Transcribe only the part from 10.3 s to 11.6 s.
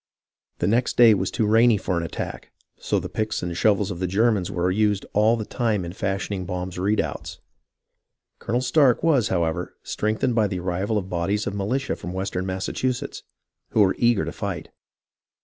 by the arrival of bodies of